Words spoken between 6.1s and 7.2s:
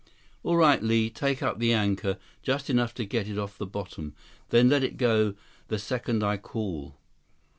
I call."